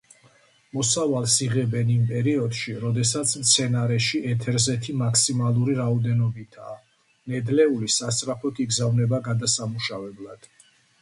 მოსავალს 0.75 1.33
იღებენ 1.47 1.91
იმ 1.95 2.07
პერიოდში, 2.11 2.73
როდესაც 2.85 3.35
მცენარეში 3.43 4.23
ეთერზეთი 4.31 4.97
მაქსიმალური 5.05 5.79
რაოდენობითაა, 5.83 6.75
ნედლეული 7.35 7.95
სასწრაფოდ 8.01 8.67
იგზავნება 8.69 9.25
გადასამუშავებლად. 9.33 10.55